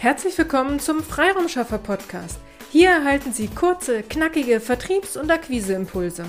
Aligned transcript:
Herzlich 0.00 0.38
willkommen 0.38 0.80
zum 0.80 1.02
Freiraumschaffer 1.02 1.76
Podcast. 1.76 2.38
Hier 2.72 2.88
erhalten 2.88 3.34
Sie 3.34 3.48
kurze, 3.48 4.02
knackige 4.02 4.58
Vertriebs- 4.58 5.18
und 5.18 5.30
Akquiseimpulse. 5.30 6.24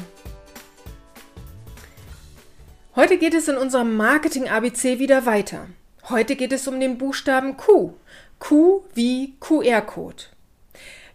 Heute 2.98 3.18
geht 3.18 3.34
es 3.34 3.48
in 3.48 3.56
unserem 3.56 3.96
Marketing 3.96 4.50
ABC 4.50 5.00
wieder 5.00 5.26
weiter. 5.26 5.68
Heute 6.10 6.36
geht 6.36 6.52
es 6.52 6.68
um 6.68 6.82
den 6.82 6.98
Buchstaben 6.98 7.56
Q. 7.56 7.94
Q 8.40 8.84
wie 8.94 9.36
QR-Code. 9.40 10.24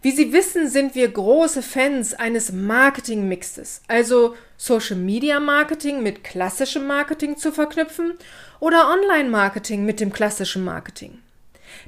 Wie 0.01 0.09
Sie 0.09 0.33
wissen, 0.33 0.67
sind 0.67 0.95
wir 0.95 1.09
große 1.09 1.61
Fans 1.61 2.15
eines 2.15 2.51
Marketing-Mixes, 2.51 3.83
also 3.87 4.35
Social 4.57 4.97
Media 4.97 5.39
Marketing 5.39 6.01
mit 6.01 6.23
klassischem 6.23 6.87
Marketing 6.87 7.37
zu 7.37 7.51
verknüpfen 7.51 8.13
oder 8.59 8.89
Online-Marketing 8.89 9.85
mit 9.85 9.99
dem 9.99 10.11
klassischen 10.11 10.63
Marketing. 10.63 11.19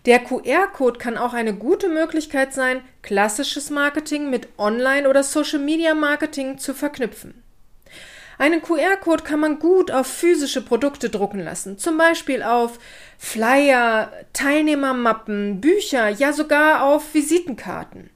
Der 0.05 0.19
QR-Code 0.19 0.99
kann 0.99 1.17
auch 1.17 1.33
eine 1.33 1.53
gute 1.53 1.89
Möglichkeit 1.89 2.53
sein, 2.53 2.81
klassisches 3.01 3.69
Marketing 3.69 4.29
mit 4.29 4.47
Online- 4.57 5.09
oder 5.09 5.23
Social-Media-Marketing 5.23 6.57
zu 6.57 6.73
verknüpfen. 6.73 7.43
Einen 8.37 8.61
QR-Code 8.61 9.23
kann 9.23 9.41
man 9.41 9.59
gut 9.59 9.91
auf 9.91 10.07
physische 10.07 10.61
Produkte 10.61 11.09
drucken 11.09 11.41
lassen, 11.41 11.77
zum 11.77 11.97
Beispiel 11.97 12.41
auf 12.41 12.79
Flyer, 13.17 14.13
Teilnehmermappen, 14.31 15.59
Bücher, 15.59 16.07
ja 16.07 16.31
sogar 16.31 16.83
auf 16.83 17.13
Visitenkarten. 17.13 18.09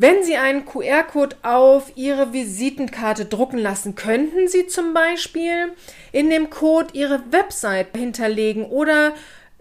Wenn 0.00 0.22
Sie 0.22 0.36
einen 0.36 0.64
QR-Code 0.64 1.38
auf 1.42 1.90
Ihre 1.96 2.32
Visitenkarte 2.32 3.24
drucken 3.24 3.58
lassen, 3.58 3.96
könnten 3.96 4.46
Sie 4.46 4.68
zum 4.68 4.94
Beispiel 4.94 5.72
in 6.12 6.30
dem 6.30 6.50
Code 6.50 6.90
Ihre 6.92 7.20
Website 7.32 7.96
hinterlegen 7.96 8.64
oder 8.64 9.12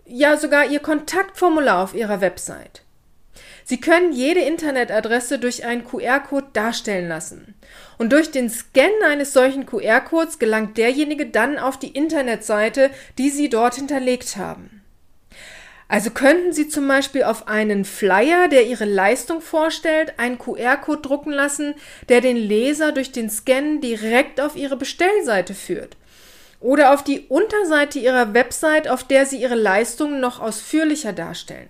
ja 0.08 0.38
sogar 0.38 0.66
Ihr 0.70 0.80
Kontaktformular 0.80 1.84
auf 1.84 1.94
Ihrer 1.94 2.22
Website. 2.22 2.84
Sie 3.64 3.82
können 3.82 4.14
jede 4.14 4.40
Internetadresse 4.40 5.40
durch 5.40 5.66
einen 5.66 5.84
QR-Code 5.84 6.48
darstellen 6.54 7.10
lassen. 7.10 7.54
Und 7.98 8.14
durch 8.14 8.32
den 8.32 8.49
Scan 8.49 9.04
eines 9.05 9.34
solchen 9.34 9.66
QR-Codes 9.66 10.40
gelangt 10.40 10.77
derjenige 10.77 11.26
dann 11.26 11.58
auf 11.58 11.77
die 11.77 11.90
Internetseite, 11.90 12.91
die 13.18 13.30
Sie 13.30 13.49
dort 13.49 13.76
hinterlegt 13.76 14.38
haben. 14.38 14.82
Also 15.90 16.12
könnten 16.12 16.54
Sie 16.54 16.70
zum 16.70 16.88
Beispiel 16.88 17.24
auf 17.24 17.48
einen 17.49 17.84
Flyer, 17.84 18.48
der 18.48 18.68
Ihre 18.68 18.86
Leistung 18.86 19.42
vorstellt, 19.42 20.14
einen 20.18 20.38
QR-Code 20.38 21.02
drucken 21.02 21.32
lassen, 21.32 21.76
der 22.08 22.21
den 22.21 22.38
Leser 22.38 22.94
durch 22.94 23.12
den 23.12 23.30
Scan 23.30 23.82
direkt 23.82 24.40
auf 24.40 24.55
Ihre 24.55 24.77
Bestellseite 24.77 25.54
führt 25.54 25.98
oder 26.60 26.94
auf 26.94 27.04
die 27.04 27.22
Unterseite 27.27 28.00
Ihrer 28.00 28.34
Website, 28.34 28.88
auf 28.88 29.04
der 29.04 29.26
Sie 29.26 29.41
Ihre 29.41 29.55
Leistungen 29.55 30.20
noch 30.20 30.40
ausführlicher 30.40 31.14
darstellen. 31.14 31.70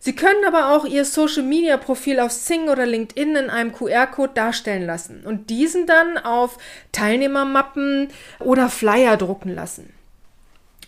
Sie 0.00 0.14
können 0.14 0.44
aber 0.46 0.74
auch 0.74 0.84
Ihr 0.84 1.04
Social-Media-Profil 1.04 2.20
auf 2.20 2.30
Sing 2.30 2.68
oder 2.68 2.86
LinkedIn 2.86 3.34
in 3.34 3.50
einem 3.50 3.72
QR-Code 3.72 4.32
darstellen 4.34 4.86
lassen 4.86 5.24
und 5.24 5.50
diesen 5.50 5.86
dann 5.86 6.18
auf 6.18 6.56
Teilnehmermappen 6.92 8.08
oder 8.38 8.68
Flyer 8.68 9.16
drucken 9.16 9.54
lassen. 9.54 9.92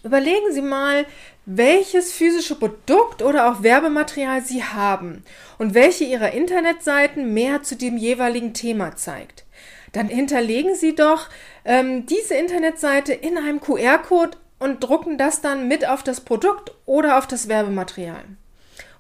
Überlegen 0.05 0.53
Sie 0.53 0.63
mal, 0.63 1.05
welches 1.45 2.13
physische 2.13 2.55
Produkt 2.55 3.23
oder 3.23 3.51
auch 3.51 3.63
Werbematerial 3.63 4.43
Sie 4.43 4.63
haben 4.63 5.25
und 5.59 5.75
welche 5.75 6.05
Ihrer 6.05 6.31
Internetseiten 6.31 7.35
mehr 7.35 7.63
zu 7.63 7.77
dem 7.77 7.97
jeweiligen 7.97 8.55
Thema 8.55 8.97
zeigt 8.97 9.45
dann 9.93 10.09
hinterlegen 10.09 10.75
Sie 10.75 10.95
doch 10.95 11.29
ähm, 11.65 12.07
diese 12.07 12.35
Internetseite 12.35 13.13
in 13.13 13.37
einem 13.37 13.61
QR-Code 13.61 14.39
und 14.59 14.85
drucken 14.85 15.19
das 15.19 15.41
dann 15.41 15.69
mit 15.69 15.89
auf 15.89 16.03
das 16.03 16.21
Produkt 16.21 16.73
oder 16.87 17.19
auf 17.19 17.27
das 17.27 17.49
Werbematerial. 17.49 18.25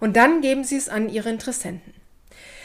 Und 0.01 0.17
dann 0.17 0.41
geben 0.41 0.65
Sie 0.65 0.77
es 0.77 0.89
an 0.89 1.09
Ihre 1.09 1.29
Interessenten. 1.29 1.95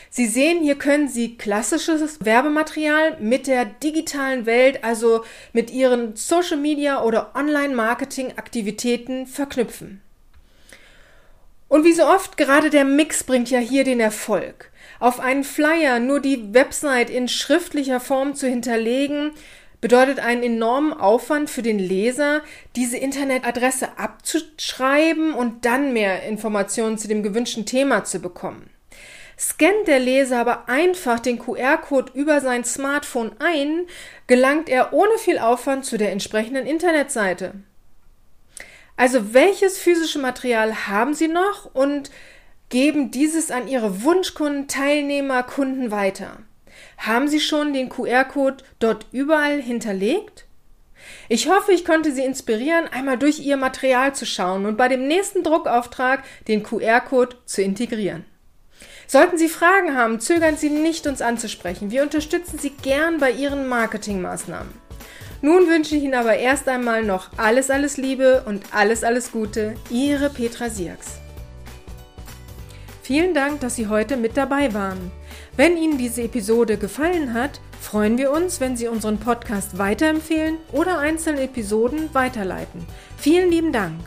Sie 0.09 0.27
sehen, 0.27 0.63
hier 0.63 0.77
können 0.77 1.09
Sie 1.09 1.35
klassisches 1.37 2.23
Werbematerial 2.23 3.17
mit 3.19 3.47
der 3.47 3.65
digitalen 3.65 4.45
Welt, 4.45 4.81
also 4.85 5.25
mit 5.51 5.71
Ihren 5.71 6.15
Social 6.15 6.55
Media 6.57 7.03
oder 7.03 7.35
Online-Marketing-Aktivitäten 7.35 9.27
verknüpfen. 9.27 10.01
Und 11.75 11.83
wie 11.83 11.91
so 11.91 12.05
oft, 12.05 12.37
gerade 12.37 12.69
der 12.69 12.85
Mix 12.85 13.25
bringt 13.25 13.51
ja 13.51 13.59
hier 13.59 13.83
den 13.83 13.99
Erfolg 13.99 14.71
auf 15.01 15.19
einen 15.19 15.43
Flyer 15.43 15.99
nur 15.99 16.21
die 16.21 16.53
Website 16.53 17.09
in 17.09 17.27
schriftlicher 17.27 17.99
Form 17.99 18.33
zu 18.33 18.47
hinterlegen, 18.47 19.31
bedeutet 19.81 20.19
einen 20.19 20.41
enormen 20.41 20.93
Aufwand 20.93 21.49
für 21.49 21.63
den 21.63 21.77
Leser, 21.77 22.43
diese 22.77 22.95
Internetadresse 22.95 23.99
abzuschreiben 23.99 25.33
und 25.33 25.65
dann 25.65 25.91
mehr 25.91 26.23
Informationen 26.23 26.97
zu 26.97 27.09
dem 27.09 27.23
gewünschten 27.23 27.65
Thema 27.65 28.05
zu 28.05 28.19
bekommen. 28.19 28.69
Scannt 29.37 29.85
der 29.87 29.99
Leser 29.99 30.39
aber 30.39 30.69
einfach 30.69 31.19
den 31.19 31.39
QR-Code 31.39 32.13
über 32.13 32.39
sein 32.39 32.63
Smartphone 32.63 33.31
ein, 33.39 33.85
gelangt 34.27 34.69
er 34.69 34.93
ohne 34.93 35.17
viel 35.17 35.39
Aufwand 35.39 35.83
zu 35.83 35.97
der 35.97 36.13
entsprechenden 36.13 36.65
Internetseite. 36.65 37.55
Also 38.97 39.33
welches 39.33 39.77
physische 39.77 40.19
Material 40.19 40.87
haben 40.87 41.13
Sie 41.13 41.27
noch 41.27 41.73
und 41.73 42.11
geben 42.69 43.11
dieses 43.11 43.51
an 43.51 43.67
Ihre 43.67 44.03
Wunschkunden, 44.03 44.67
Teilnehmer, 44.67 45.43
Kunden 45.43 45.91
weiter. 45.91 46.37
Haben 46.97 47.27
Sie 47.27 47.39
schon 47.39 47.73
den 47.73 47.89
QR-Code 47.89 48.63
dort 48.79 49.07
überall 49.11 49.61
hinterlegt? 49.61 50.45
Ich 51.29 51.49
hoffe, 51.49 51.71
ich 51.71 51.85
konnte 51.85 52.11
Sie 52.11 52.23
inspirieren, 52.23 52.87
einmal 52.87 53.17
durch 53.17 53.39
Ihr 53.39 53.57
Material 53.57 54.15
zu 54.15 54.25
schauen 54.25 54.65
und 54.65 54.77
bei 54.77 54.87
dem 54.87 55.07
nächsten 55.07 55.43
Druckauftrag 55.43 56.23
den 56.47 56.63
QR-Code 56.63 57.35
zu 57.45 57.61
integrieren. 57.61 58.25
Sollten 59.07 59.37
Sie 59.37 59.49
Fragen 59.49 59.95
haben, 59.95 60.19
zögern 60.19 60.57
Sie 60.57 60.69
nicht, 60.69 61.05
uns 61.05 61.21
anzusprechen. 61.21 61.91
Wir 61.91 62.01
unterstützen 62.01 62.57
Sie 62.57 62.71
gern 62.71 63.19
bei 63.19 63.29
Ihren 63.31 63.67
Marketingmaßnahmen. 63.67 64.84
Nun 65.45 65.67
wünsche 65.67 65.95
ich 65.95 66.01
Ihnen 66.01 66.15
aber 66.15 66.37
erst 66.37 66.67
einmal 66.67 67.03
noch 67.03 67.29
alles, 67.37 67.69
alles 67.69 67.97
Liebe 67.97 68.41
und 68.47 68.63
alles, 68.73 69.03
alles 69.03 69.31
Gute. 69.31 69.75
Ihre 69.91 70.31
Petra 70.31 70.71
Sierks. 70.71 71.19
Vielen 73.03 73.35
Dank, 73.35 73.59
dass 73.59 73.75
Sie 73.75 73.87
heute 73.87 74.17
mit 74.17 74.37
dabei 74.37 74.73
waren. 74.73 75.11
Wenn 75.55 75.77
Ihnen 75.77 75.99
diese 75.99 76.23
Episode 76.23 76.77
gefallen 76.77 77.35
hat, 77.35 77.61
freuen 77.79 78.17
wir 78.17 78.31
uns, 78.31 78.59
wenn 78.59 78.75
Sie 78.75 78.87
unseren 78.87 79.19
Podcast 79.19 79.77
weiterempfehlen 79.77 80.57
oder 80.71 80.97
einzelne 80.97 81.41
Episoden 81.41 82.09
weiterleiten. 82.13 82.83
Vielen 83.15 83.51
lieben 83.51 83.71
Dank. 83.71 83.99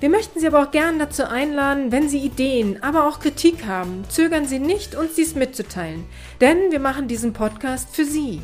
Wir 0.00 0.08
möchten 0.08 0.40
Sie 0.40 0.46
aber 0.46 0.62
auch 0.62 0.70
gern 0.70 0.98
dazu 0.98 1.24
einladen, 1.24 1.92
wenn 1.92 2.08
Sie 2.08 2.20
Ideen, 2.20 2.82
aber 2.82 3.06
auch 3.06 3.20
Kritik 3.20 3.66
haben, 3.66 4.04
zögern 4.08 4.46
Sie 4.46 4.60
nicht, 4.60 4.94
uns 4.94 5.14
dies 5.14 5.34
mitzuteilen, 5.34 6.06
denn 6.40 6.70
wir 6.70 6.80
machen 6.80 7.06
diesen 7.06 7.34
Podcast 7.34 7.94
für 7.94 8.06
Sie. 8.06 8.40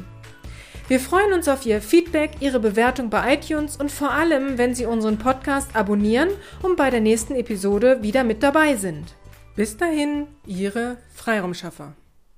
Wir 0.91 0.99
freuen 0.99 1.33
uns 1.33 1.47
auf 1.47 1.65
Ihr 1.67 1.81
Feedback, 1.81 2.33
Ihre 2.41 2.59
Bewertung 2.59 3.11
bei 3.11 3.35
iTunes 3.35 3.77
und 3.77 3.93
vor 3.93 4.11
allem, 4.11 4.59
wenn 4.59 4.75
Sie 4.75 4.87
unseren 4.87 5.19
Podcast 5.19 5.77
abonnieren 5.77 6.31
und 6.65 6.77
bei 6.77 6.91
der 6.91 7.01
nächsten 7.01 7.37
Episode 7.37 8.03
wieder 8.03 8.25
mit 8.25 8.43
dabei 8.43 8.75
sind. 8.75 9.15
Bis 9.55 9.77
dahin, 9.77 10.27
Ihre 10.47 10.97
Freiraumschaffer. 11.15 11.95